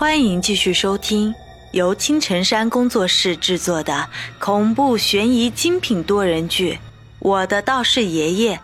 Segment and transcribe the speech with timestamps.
[0.00, 1.34] 欢迎继续收听
[1.72, 4.08] 由青城山工作室制作的
[4.38, 6.72] 恐怖悬疑精品多人剧
[7.18, 8.56] 《我的道士爷爷》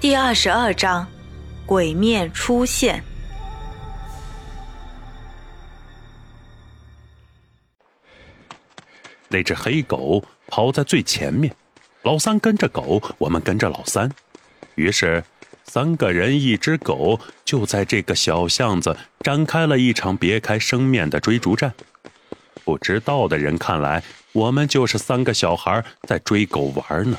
[0.00, 1.06] 第二十二章：
[1.66, 3.04] 鬼面出现。
[9.28, 11.54] 那只黑狗跑在最前面，
[12.00, 14.10] 老三跟着狗，我们跟着老三。
[14.76, 15.22] 于是，
[15.72, 21.72] 三个人一只狗就在这个小巷子展开了一场别开生面的追逐战。
[22.64, 24.02] 不知道的人看来，
[24.32, 27.16] 我们就是三个小孩在追狗玩呢。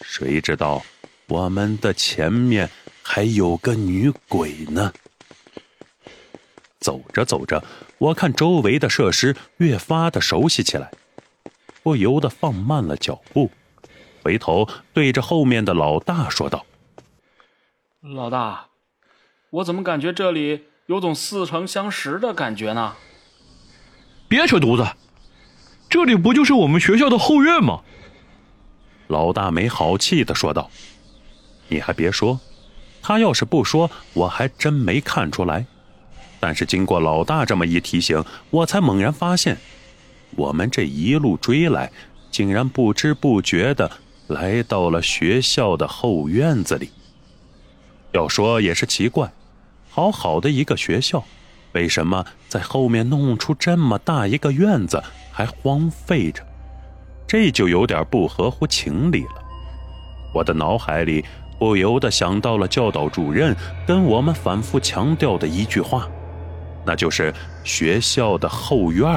[0.00, 0.82] 谁知道
[1.28, 2.68] 我们的前面
[3.00, 4.92] 还有个女鬼呢？
[6.80, 7.62] 走着走着，
[7.98, 10.90] 我看周围的设施越发的熟悉起来。
[11.84, 13.52] 不由得放慢了脚步，
[14.24, 16.66] 回头对着后面的老大说道
[18.04, 18.66] ：“老大，
[19.50, 22.96] 我怎么感觉这里有种似曾相识的感觉呢？”
[24.26, 24.84] 别扯犊子，
[25.88, 27.82] 这里不就是我们学校的后院吗？
[29.06, 30.68] 老大没好气的说道
[31.68, 32.40] ：“你还别说，
[33.00, 35.64] 他要是不说，我还真没看出来。
[36.40, 39.58] 但是经过老大这么一提醒，我才猛然发现。”
[40.34, 41.92] 我们这一路追来，
[42.32, 43.88] 竟然不知不觉的
[44.26, 46.90] 来到了学校的后院子里。
[48.12, 49.32] 要说也是奇怪，
[49.90, 51.24] 好好的一个学校，
[51.72, 56.42] 为什么在后面弄出这么大一个院子，还荒废着？
[57.26, 59.42] 这就有点不合乎情理了。
[60.34, 61.24] 我的脑海里
[61.58, 66.08] 不由得想到了教导主任跟我们反复强调的一句话，
[66.84, 67.32] 那就是
[67.64, 69.08] 学校的后院。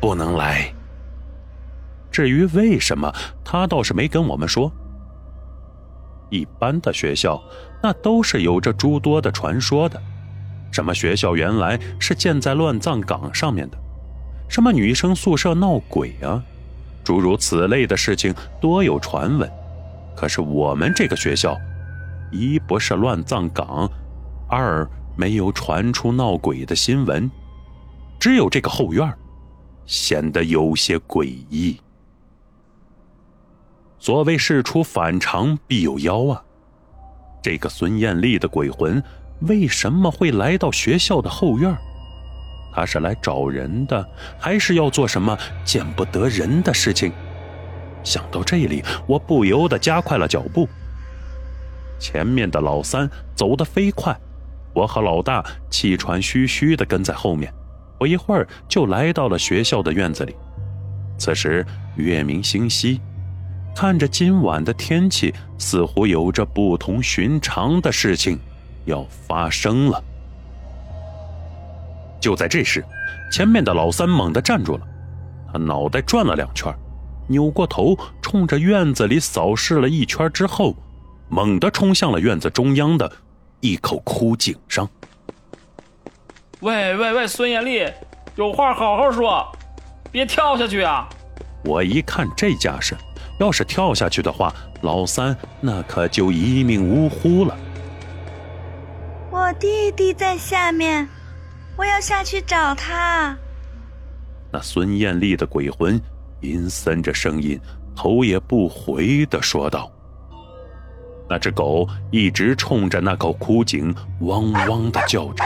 [0.00, 0.72] 不能来。
[2.10, 3.12] 至于为什么，
[3.44, 4.72] 他倒是没跟我们说。
[6.30, 7.42] 一般的学校，
[7.82, 10.00] 那都是有着诸多的传说的。
[10.70, 13.78] 什么学校原来是建在乱葬岗上面的，
[14.48, 16.42] 什么女生宿舍闹鬼啊，
[17.02, 19.50] 诸如此类的事情多有传闻。
[20.14, 21.56] 可是我们这个学校，
[22.30, 23.90] 一不是乱葬岗，
[24.48, 27.30] 二没有传出闹鬼的新闻，
[28.20, 29.10] 只有这个后院
[29.86, 31.80] 显得有些诡异。
[33.98, 36.42] 所谓事出反常必有妖啊！
[37.42, 39.02] 这个孙艳丽的鬼魂
[39.40, 41.76] 为什么会来到学校的后院？
[42.72, 47.12] 他是来找人的，还是要做什么见不得人的事情？
[48.04, 50.68] 想到这里，我不由得加快了脚步。
[51.98, 54.16] 前面的老三走得飞快，
[54.72, 57.52] 我和老大气喘吁吁的跟在后面。
[57.98, 60.36] 不一会儿就来到了学校的院子里。
[61.18, 61.66] 此时
[61.96, 63.00] 月明星稀，
[63.80, 68.36] 看着今晚的天气，似乎有着不同寻常的事情
[68.86, 70.02] 要发生了。
[72.20, 72.84] 就在这时，
[73.30, 74.80] 前面的老三猛地站住了，
[75.52, 76.74] 他脑袋转了两圈，
[77.28, 80.74] 扭过头，冲着院子里扫视了一圈之后，
[81.28, 83.08] 猛地冲向了院子中央的
[83.60, 84.90] 一口枯井上。
[86.58, 87.86] 喂喂喂，孙艳丽，
[88.34, 89.46] 有话好好说，
[90.10, 91.08] 别跳下去啊！
[91.64, 92.96] 我一看这架势，
[93.38, 97.56] 要是跳下去的话，老三那可就一命呜呼了。
[99.30, 101.08] 我弟弟在下面，
[101.76, 103.36] 我要下去找他。
[104.52, 106.00] 那孙艳丽的鬼魂
[106.40, 107.60] 阴森着声音，
[107.94, 109.90] 头也不回的说道
[111.28, 115.44] ：“那只狗一直冲着那口枯井汪汪的叫着。”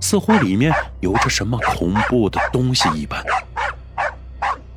[0.00, 3.22] 似乎里面有着什么恐怖的东西一般。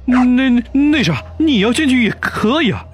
[0.09, 2.85] 那那啥，你要进去也可以啊。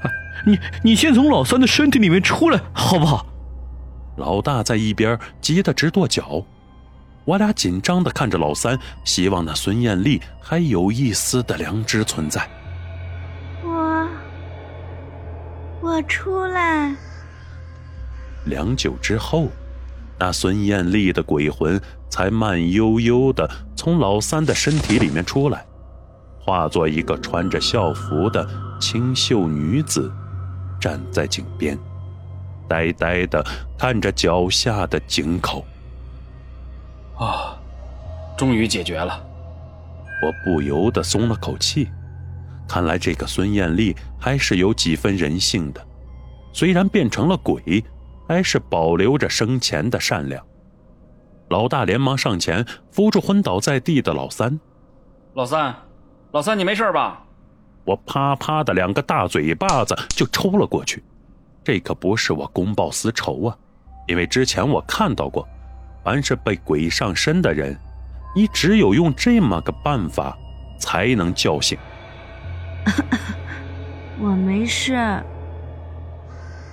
[0.45, 3.25] 你你先从老三的身体里面出来，好不好？
[4.17, 6.45] 老大在一边急得直跺脚。
[7.25, 12.47] 我俩紧张的看着老三，希望那孙艳丽还有一丝的良知存在。
[13.63, 14.07] 我
[15.81, 16.95] 我出来。
[18.45, 19.47] 良久之后。
[20.17, 21.77] 那孙艳丽的鬼魂
[22.09, 25.65] 才慢悠悠的从老三的身体里面出来，
[26.45, 28.47] 化作一个穿着校服的
[28.79, 30.11] 清秀女子，
[30.79, 31.75] 站在井边，
[32.67, 33.43] 呆呆的
[33.77, 35.65] 看着脚下的井口。
[37.17, 37.57] 啊，
[38.37, 39.19] 终于解决了！
[40.21, 41.89] 我不由得松了口气，
[42.67, 45.83] 看来这个孙艳丽还是有几分人性的，
[46.53, 47.83] 虽然变成了鬼。
[48.27, 50.43] 还是保留着生前的善良。
[51.49, 54.59] 老大连忙上前扶住昏倒在地的老三。
[55.35, 55.75] 老三，
[56.35, 57.23] 老三，你没事吧？
[57.85, 61.01] 我啪啪的两个大嘴巴子就抽了过去。
[61.63, 63.57] 这可不是我公报私仇啊！
[64.05, 65.47] 因为之前我看到过，
[66.03, 67.79] 凡是被鬼上身的人，
[68.35, 70.37] 你只有用这么个办法
[70.77, 71.77] 才能叫醒。
[74.19, 74.93] 我没事。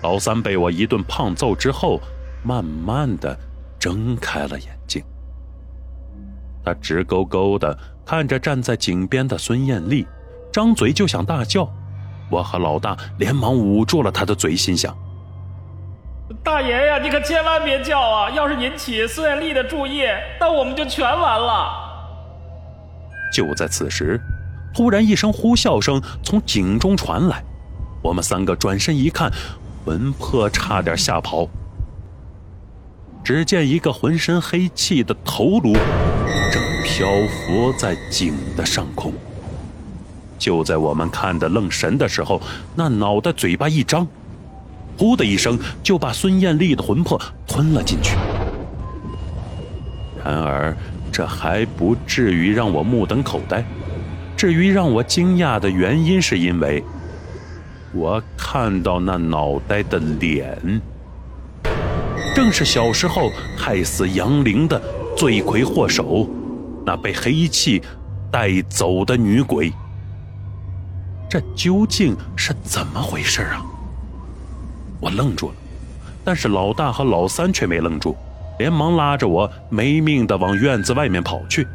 [0.02, 2.00] 老三被我一顿胖揍之后，
[2.42, 3.38] 慢慢的
[3.78, 4.81] 睁开了眼睛。
[6.64, 10.06] 他直勾勾的看着站在井边的孙艳丽，
[10.52, 11.68] 张嘴就想大叫。
[12.30, 14.96] 我和老大连忙捂住了他的嘴，心想：
[16.42, 18.30] 大爷呀，你可千万别叫啊！
[18.30, 20.04] 要是引起孙艳丽的注意，
[20.40, 21.72] 那我们就全完了。
[23.34, 24.20] 就在此时，
[24.74, 27.44] 突然一声呼啸声从井中传来，
[28.02, 29.30] 我们三个转身一看，
[29.84, 31.48] 魂魄差点吓跑。
[33.22, 35.82] 只见一个浑身黑气的头颅正
[37.02, 39.12] 漂浮在井的上空。
[40.38, 42.40] 就在我们看得愣神的时候，
[42.76, 44.06] 那脑袋嘴巴一张，
[44.96, 48.16] 呼的一声就把孙艳丽的魂魄吞了进去。
[50.24, 50.76] 然而，
[51.10, 53.64] 这还不至于让我目瞪口呆。
[54.36, 56.84] 至于让我惊讶的原因，是因为
[57.92, 60.80] 我看到那脑袋的脸，
[62.32, 64.80] 正是小时候害死杨玲的
[65.16, 66.28] 罪魁祸首，
[66.84, 67.82] 那被黑气
[68.30, 69.72] 带走的女鬼。
[71.28, 73.64] 这究竟是怎么回事啊？
[75.00, 75.54] 我愣住了，
[76.22, 78.16] 但是老大和老三却没愣住，
[78.58, 81.66] 连忙拉着我没命的往院子外面跑去。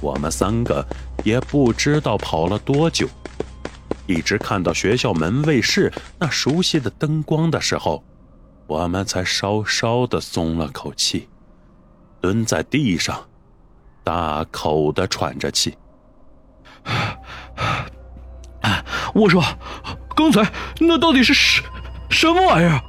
[0.00, 0.86] 我们三个
[1.24, 3.08] 也不知道跑了多久，
[4.06, 8.04] 一直看到学校门卫室那熟悉的灯光的时候，
[8.66, 11.28] 我们才稍稍的松了口气，
[12.22, 13.20] 蹲在地上，
[14.04, 15.76] 大口的喘着气。
[19.12, 19.42] 我说，
[20.14, 20.48] 刚才
[20.78, 21.62] 那到底是什
[22.08, 22.80] 什么玩意儿？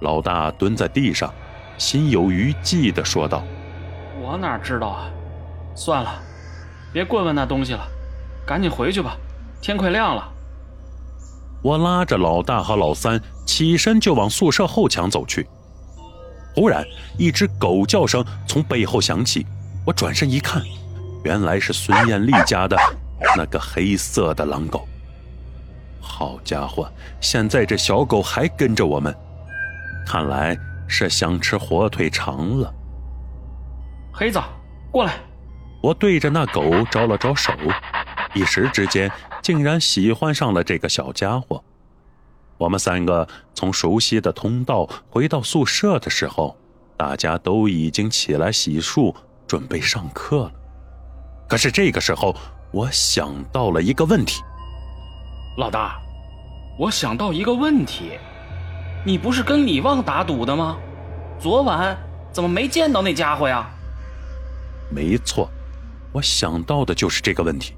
[0.00, 1.32] 老大蹲在地上，
[1.78, 3.44] 心有余悸的说道
[4.20, 5.08] ：“我哪知道啊？
[5.76, 6.20] 算了，
[6.92, 7.86] 别过问那东西了，
[8.44, 9.16] 赶紧回去吧，
[9.62, 10.28] 天快亮了。”
[11.62, 15.48] 我拉着老大和老三起身就往宿舍后墙走去。
[16.56, 16.82] 忽然，
[17.18, 19.46] 一只狗叫声从背后响起，
[19.84, 20.62] 我转身一看，
[21.22, 22.74] 原来是孙艳丽家的
[23.36, 24.88] 那个黑色的狼狗。
[26.00, 29.14] 好家伙，现在这小狗还跟着我们，
[30.06, 30.56] 看来
[30.88, 32.72] 是想吃火腿肠了。
[34.10, 34.40] 黑子，
[34.90, 35.12] 过来！
[35.82, 37.52] 我对着那狗招了招手，
[38.32, 39.12] 一时之间
[39.42, 41.62] 竟然喜欢上了这个小家伙。
[42.58, 46.56] 我们三个从熟悉的通道回到宿舍的时候，
[46.96, 49.14] 大家都已经起来洗漱，
[49.46, 50.52] 准备上课了。
[51.48, 52.34] 可是这个时候，
[52.72, 54.42] 我想到了一个问题。
[55.58, 56.00] 老大，
[56.78, 58.18] 我想到一个问题，
[59.04, 60.78] 你不是跟李旺打赌的吗？
[61.38, 61.96] 昨晚
[62.32, 63.70] 怎么没见到那家伙呀？
[64.90, 65.50] 没错，
[66.12, 67.74] 我想到的就是这个问题。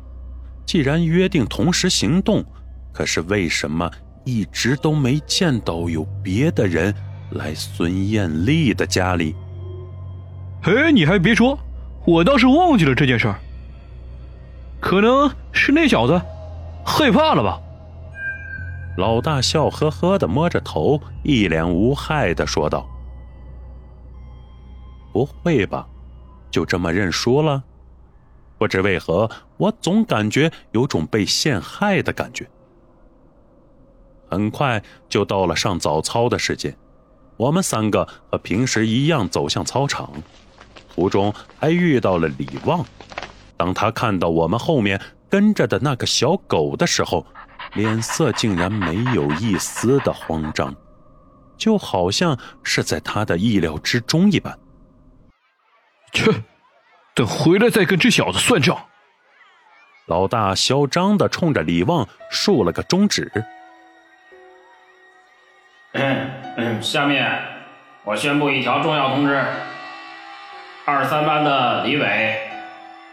[0.65, 2.45] 既然约定同时行动，
[2.93, 3.91] 可是为什么
[4.29, 6.95] 一直都没见到有别的人
[7.31, 9.35] 来孙艳丽的家里？
[10.65, 11.59] 哎，你还别说，
[12.05, 13.41] 我倒是忘记了这件事儿。
[14.81, 16.21] 可能是那小子
[16.85, 17.59] 害怕了吧？
[18.99, 22.87] 老大笑呵呵的摸着头，一脸无害的说道
[25.11, 25.87] ：“不会吧，
[26.51, 27.65] 就这么认输了？
[28.59, 32.47] 不知为何，我总感觉有种被陷害的感觉。”
[34.31, 36.77] 很快就到了上早操的时间，
[37.37, 40.13] 我们三个和平时一样走向操场，
[40.95, 42.85] 途中还遇到了李旺。
[43.57, 47.27] 当他看到我们后面跟着的那个小狗的时候，
[47.75, 50.75] 脸色竟然没有一丝的慌张，
[51.57, 54.59] 就好像是在他的意料之中一般。
[56.13, 56.33] 切，
[57.15, 58.79] 等回来再跟这小子算账。
[60.07, 63.31] 老大嚣张的冲着李旺竖了个中指。
[66.81, 67.41] 下面
[68.05, 69.45] 我宣布一条重要通知：
[70.85, 72.41] 二三班的李伟、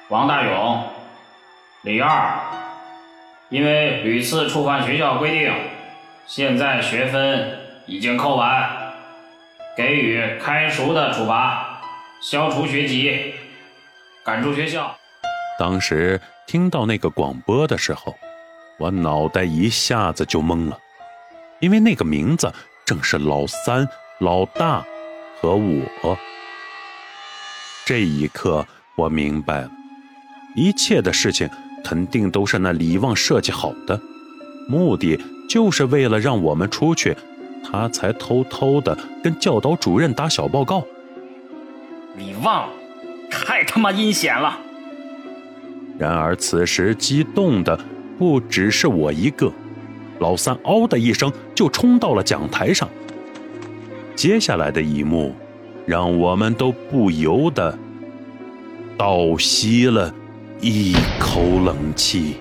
[0.10, 0.84] 王大勇、
[1.84, 2.40] 李二。
[3.50, 5.54] 因为屡次触犯学校规定，
[6.26, 8.70] 现在学分已经扣完，
[9.78, 11.80] 给予开除的处罚，
[12.22, 13.36] 消除学籍，
[14.24, 14.96] 赶出学校。
[15.60, 18.16] 当时听到那个广播的时候，
[18.80, 20.78] 我脑袋一下子就懵了，
[21.60, 22.52] 因为那个名字
[22.86, 23.88] 正是老三、
[24.20, 24.86] 老大
[25.42, 26.18] 和我。
[27.86, 28.66] 这一刻，
[28.96, 29.72] 我明白了，
[30.56, 31.50] 一切的事情。
[31.84, 34.02] 肯定都是那李旺设计好的，
[34.68, 37.16] 目的就是为了让我们出去
[37.64, 40.84] 他才偷偷的跟教导主任打小报告。
[42.18, 42.68] 李旺，
[43.30, 44.58] 太他妈阴险了！
[46.00, 47.80] 然而此时激动的
[48.18, 49.54] 不只是我一个，
[50.20, 52.90] 老三嗷的一声就冲到了讲台上。
[54.16, 55.34] 接下来的一幕，
[55.86, 57.78] 让我们都不由得
[58.98, 60.14] 倒吸了
[60.62, 62.36] 一口冷气。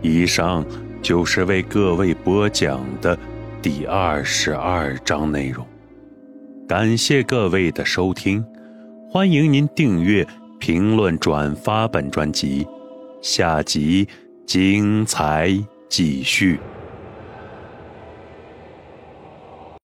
[0.00, 0.64] 以上
[1.00, 3.16] 就是为各位播讲的
[3.60, 5.64] 第二十二章内容。
[6.66, 8.44] 感谢各位的收听，
[9.10, 10.26] 欢迎您订阅、
[10.62, 12.64] 评论、转发本专辑，
[13.20, 14.06] 下集
[14.46, 15.52] 精彩
[15.88, 16.60] 继续。